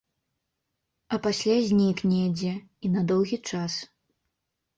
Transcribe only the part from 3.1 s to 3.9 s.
доўгі час.